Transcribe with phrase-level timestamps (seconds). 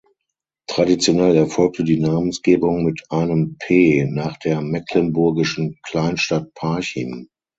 [0.67, 7.27] Traditionell erfolgte die Namensgebung mit einem "P" nach der mecklenburgischen Kleinstadt Parchim.